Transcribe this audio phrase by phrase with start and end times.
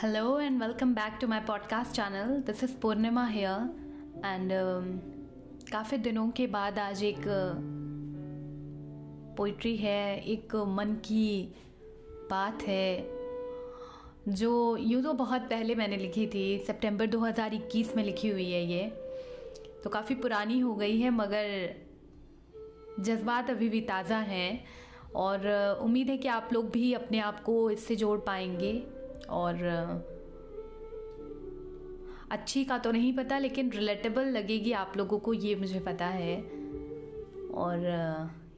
[0.00, 2.40] And welcome back to my podcast channel.
[2.46, 3.68] This is Purnima here.
[4.22, 4.84] And um,
[5.72, 7.22] काफ़ी दिनों के बाद आज एक
[9.36, 11.54] पोइट्री है एक मन की
[12.30, 13.10] बात है
[14.28, 18.88] जो यूँ तो बहुत पहले मैंने लिखी थी। सितंबर 2021 में लिखी हुई है ये।
[19.84, 21.74] तो काफ़ी पुरानी हो गई है मगर
[23.00, 24.64] जज्बात अभी भी ताज़ा हैं।
[25.14, 25.48] और
[25.82, 28.97] उम्मीद है कि आप लोग भी अपने आप को इससे जोड़ पाएँगे।
[29.30, 29.64] और
[32.30, 36.36] अच्छी का तो नहीं पता, लेकिन रिलेटेबल लगेगी आप लोगों को, ये मुझे पता है।
[37.54, 37.86] और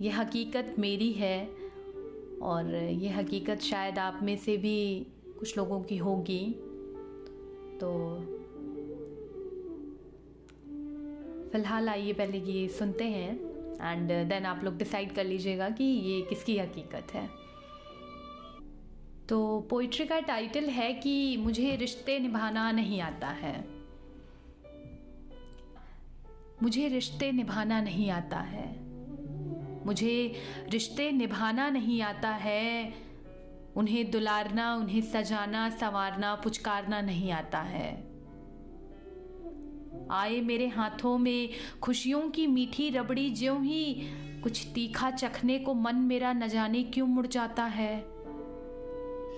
[0.00, 1.46] ये हकीकत मेरी है,
[2.42, 5.06] और ये हकीकत शायद आप में से भी
[5.38, 6.44] कुछ लोगों की होगी।
[7.80, 7.90] तो
[11.52, 13.34] फ़िलहाल आइए पहले ये सुनते हैं
[13.82, 17.45] एंड देन आप लोग डिसाइड कर लीजिएगा कि ये किसकी हकीकत है।
[19.28, 23.68] तो पोइट्री का टाइटल है कि मुझे रिश्ते निभाना नहीं आता है।
[26.62, 28.80] मुझे रिश्ते निभाना नहीं आता है।
[29.86, 30.34] मुझे
[30.68, 32.94] रिश्ते निभाना नहीं आता है।
[33.76, 38.16] उन्हें दुलारना, उन्हें सजाना, संवारना, पुचकारना नहीं आता है।
[40.10, 41.48] आए मेरे हाथों में
[41.82, 44.02] खुशियों की मीठी रबड़ी, ज्यों ही
[44.42, 48.15] कुछ तीखा चखने को मन मेरा न जाने क्यों मुड़ जाता है।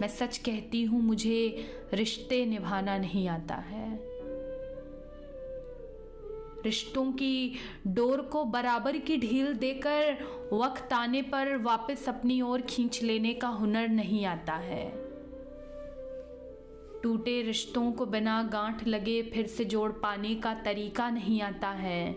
[0.01, 4.09] मैं सच कहती हूँ, मुझे रिश्ते निभाना नहीं आता है।
[6.65, 7.55] रिश्तों की
[7.87, 10.17] डोर को बराबर की ढील देकर
[10.53, 14.89] वक्त आने पर वापस अपनी ओर खींच लेने का हुनर नहीं आता है।
[17.03, 22.13] टूटे रिश्तों को बिना गांठ लगे फिर से जोड़ पाने का तरीका नहीं आता है।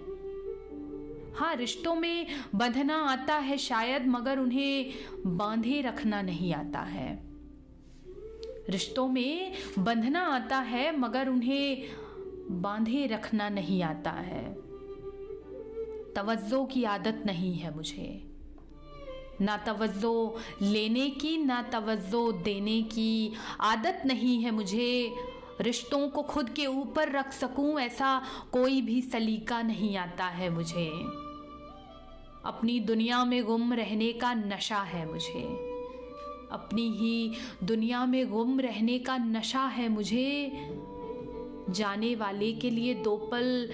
[1.35, 4.91] हाँ रिश्तों में बंधना आता है शायद, मगर उन्हें
[5.27, 7.30] बांधे रखना नहीं आता है।
[8.71, 11.83] रिश्तों में बंधना आता है, मगर उन्हें
[12.61, 14.53] बांधे रखना नहीं आता है।
[16.13, 18.27] तवज्जो की आदत नहीं है मुझे।
[19.41, 25.15] ना तवज्जो लेने की, ना तवज्जो देने की आदत नहीं है मुझे।
[25.61, 30.89] रिश्तों को खुद के ऊपर रख सकूँ, ऐसा कोई भी सलीका नहीं आता है मुझे।
[32.45, 35.70] अपनी दुनिया में गुम रहने का नशा है मुझे।
[36.51, 37.31] अपनी ही
[37.63, 40.51] दुनिया में गुम रहने का नशा है मुझे।
[41.69, 43.69] जाने वाले के लिए दो पल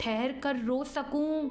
[0.00, 1.50] ठहर कर रो सकूँ?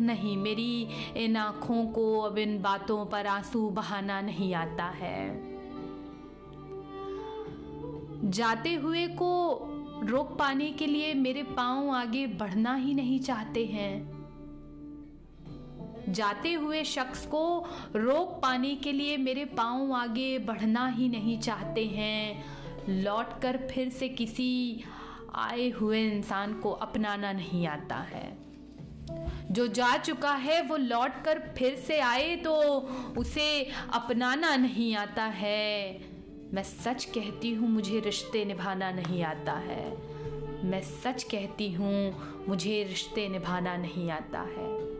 [0.00, 5.54] नहीं, मेरी इन आँखों को अब इन बातों पर आँसू बहाना नहीं आता है।
[8.30, 9.58] जाते हुए को
[10.04, 14.13] रोक पाने के लिए मेरे पाँव आगे बढ़ना ही नहीं चाहते हैं।
[16.08, 17.66] जाते हुए शख्स को
[17.96, 22.44] रोक पाने के लिए मेरे पाँव आगे बढ़ना ही नहीं चाहते हैं।
[22.88, 24.84] लौट कर फिर से किसी
[25.34, 28.38] आए हुए इंसान को अपनाना नहीं आता है।
[29.50, 32.54] जो जा चुका है, वो लौट कर फिर से आए तो
[33.18, 36.00] उसे अपनाना नहीं आता है।
[36.54, 39.96] मैं सच कहती हूँ, मुझे रिश्ते निभाना नहीं आता है।
[40.64, 42.14] मैं सच कहती हूँ,
[42.48, 44.93] मुझे रिश्ते निभाना नहीं आता है।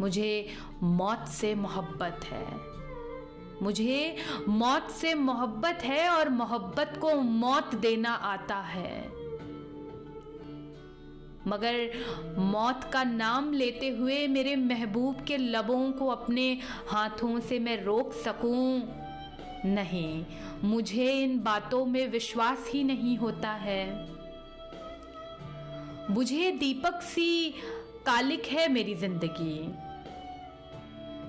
[0.00, 0.48] मुझे
[0.82, 2.78] मौत से मोहब्बत है।
[3.62, 4.16] मुझे
[4.48, 9.18] मौत से मोहब्बत है और मोहब्बत को मौत देना आता है।
[11.48, 11.90] मगर
[12.38, 18.12] मौत का नाम लेते हुए मेरे महबूब के लबों को अपने हाथों से मैं रोक
[18.12, 18.82] सकूँ?
[19.64, 20.24] नहीं,
[20.64, 24.06] मुझे इन बातों में विश्वास ही नहीं होता है।
[26.10, 27.54] मुझे दीपक सी
[28.06, 29.87] कालिक है मेरी ज़िंदगी।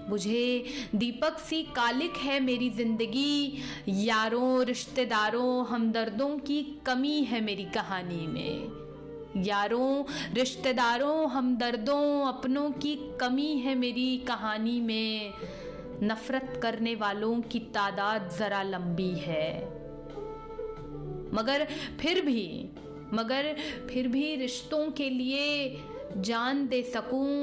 [0.10, 0.64] मुझे
[0.96, 9.44] दीपक सी कालिक है मेरी ज़िंदगी। यारों, रिश्तेदारों, हमदर्दों की कमी है मेरी कहानी में।
[9.44, 10.04] यारों,
[10.34, 15.34] रिश्तेदारों, हमदर्दों, अपनों की कमी है मेरी कहानी में।
[16.04, 19.64] नफरत करने वालों की तादाद ज़रा लंबी है।
[21.34, 21.68] मगर
[22.00, 22.70] फिर भी,
[23.14, 23.56] मगर
[23.90, 25.80] फिर भी रिश्तों के लिए
[26.18, 27.36] जान दे सकूँ।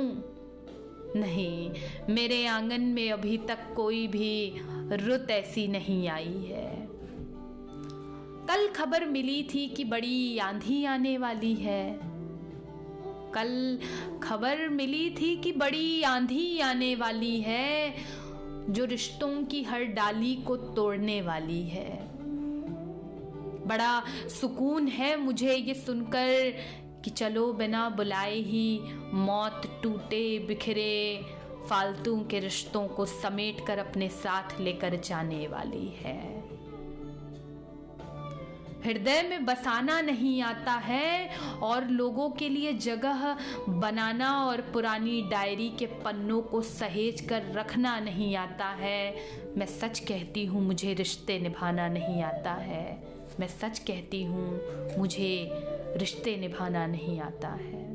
[1.16, 1.70] नहीं।
[2.10, 4.54] मेरे आँगन में अभी तक कोई भी
[4.92, 6.86] रुत ऐसी नहीं आई है।
[8.48, 12.00] कल खबर मिली थी कि बड़ी आंधी आने वाली है।
[13.34, 13.78] कल
[14.22, 17.94] खबर मिली थी कि बड़ी आंधी आने वाली है,
[18.70, 22.16] जो रिश्तों की हर डाली को तोड़ने वाली है।
[23.66, 24.02] बड़ा
[24.40, 26.54] सुकून है मुझे ये सुनकर
[27.06, 28.80] कि चलो बिना बुलाए ही
[29.14, 31.22] मौत टूटे, बिखरे
[31.70, 36.20] फालतू के रिश्तों को समेट कर अपने साथ लेकर जाने वाली है।
[38.84, 41.30] हृदय में बसाना नहीं आता है
[41.62, 43.36] और लोगों के लिए जगह
[43.68, 49.14] बनाना और पुरानी डायरी के पन्नों को सहेज कर रखना नहीं आता है।
[49.56, 52.84] मैं सच कहती हूँ, मुझे रिश्ते निभाना नहीं आता है।
[53.40, 55.32] मैं सच कहती हूँ, मुझे
[55.96, 57.86] रिश्ते निभाना नहीं आता है।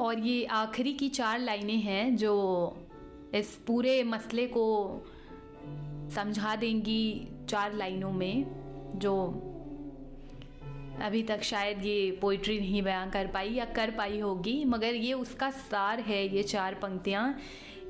[0.00, 2.34] और ये आखिरी की चार लाइनें हैं जो
[3.34, 4.66] इस पूरे मसले को
[6.14, 8.44] समझा देंगी चार लाइनों में,
[8.94, 9.26] जो
[11.02, 15.12] अभी तक शायद ये पोइट्री नहीं बयां कर पाई या कर पाई होगी, मगर ये
[15.12, 17.38] उसका सार है, ये चार पंक्तियाँ,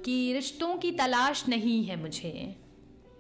[0.05, 2.62] कि रिश्तों की तलाश नहीं है मुझे।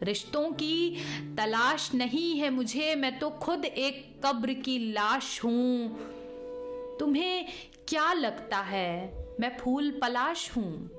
[0.02, 0.96] रिश्तों की
[1.36, 5.98] तलाश नहीं है मुझे, मैं तो खुद एक कब्र की लाश हूँ।
[6.98, 7.46] तुम्हें
[7.88, 10.90] क्या लगता है मैं फूल पलाश हूँ?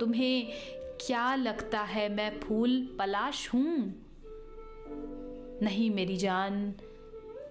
[0.00, 0.52] तुम्हें
[1.06, 4.02] क्या लगता है मैं फूल पलाश हूँ?
[5.62, 6.74] नहीं मेरी जान,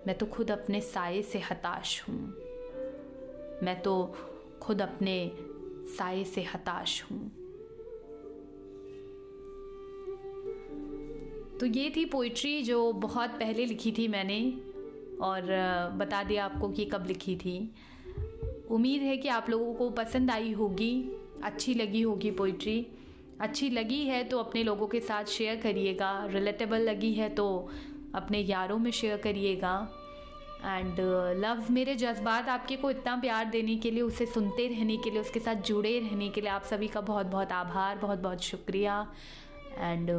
[0.07, 2.19] मैं तो खुद अपने साय से हताश हूँ।
[3.63, 4.15] मैं तो
[4.61, 5.31] खुद अपने
[5.97, 7.44] साय से हताश हूँ।
[11.59, 14.39] तो ये थी पोइट्री जो बहुत पहले लिखी थी मैंने
[15.21, 15.41] और
[15.97, 17.57] बता दिया आपको कि कब लिखी थी।
[18.71, 20.93] उम्मीद है कि आप लोगों को पसंद आई होगी,
[21.43, 22.85] अच्छी लगी होगी पोइट्री
[23.41, 27.69] अच्छी लगी है तो अपने लोगों के साथ शेयर करिएगा। रिलेटेबल लगी है तो
[28.15, 29.75] अपने यारों में शेयर करिएगा।
[30.65, 30.99] एंड
[31.39, 35.19] लव्स मेरे जज्बात आपके को इतना प्यार देने के लिए, उसे सुनते रहने के लिए,
[35.19, 38.99] उसके साथ जुड़े रहने के लिए आप सभी का बहुत बहुत आभार बहुत बहुत शुक्रिया
[39.77, 40.09] एंड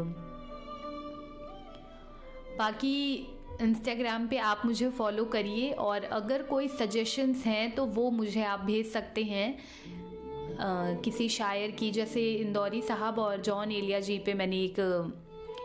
[2.58, 3.14] बाकी
[3.62, 8.60] इंस्टाग्राम पे आप मुझे फॉलो करिए और अगर कोई सजेशंस हैं तो वो मुझे आप
[8.60, 9.48] भेज सकते हैं।
[10.58, 14.80] आ, किसी शायर की जैसे इंदौरी साहब और जॉन एलिया जी पे मैंने एक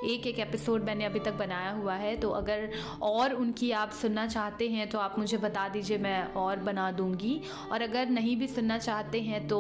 [0.06, 2.70] एक एक एपिसोड मैंने अभी तक बनाया हुआ है। तो अगर
[3.02, 7.42] और उनकी आप सुनना चाहते हैं तो आप मुझे बता दीजिए मैं और बना दूँगी।
[7.72, 9.60] और अगर नहीं भी सुनना चाहते हैं तो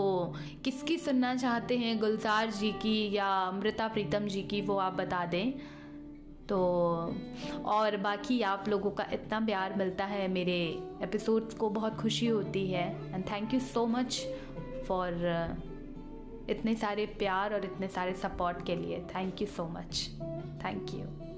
[0.66, 2.00] किसकी सुनना चाहते हैं?
[2.00, 5.54] गुलजार जी की या अमृता प्रीतम जी की वो आप बता दें।
[6.52, 6.58] तो
[7.66, 10.58] और बाकी आप लोगों का इतना प्यार मिलता है मेरे
[11.04, 14.22] एपिसोड्स को, बहुत खुशी होती है। And thank you so much
[14.88, 15.14] for
[16.50, 20.08] इतने सारे प्यार और इतने सारे सपोर्ट के लिए। Thank you so much
[20.66, 21.31] thank you